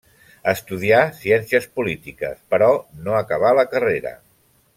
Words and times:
Estudià 0.51 1.01
ciències 1.17 1.67
polítiques, 1.81 2.41
però 2.55 2.71
no 3.09 3.15
acabà 3.21 3.53
la 3.61 3.67
carrera. 3.77 4.17